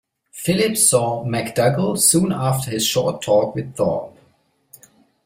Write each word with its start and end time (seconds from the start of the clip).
Philip 0.31 0.77
saw 0.77 1.23
MacDougall 1.23 1.95
soon 1.97 2.31
after 2.31 2.71
his 2.71 2.83
short 2.83 3.21
talk 3.21 3.53
with 3.53 3.75
Thorpe. 3.75 4.17